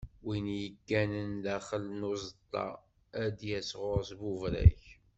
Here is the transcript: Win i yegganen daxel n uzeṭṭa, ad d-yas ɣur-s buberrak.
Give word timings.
Win 0.25 0.45
i 0.55 0.57
yegganen 0.61 1.31
daxel 1.43 1.85
n 1.99 2.07
uzeṭṭa, 2.11 2.67
ad 3.21 3.29
d-yas 3.37 3.69
ɣur-s 3.79 4.11
buberrak. 4.19 4.81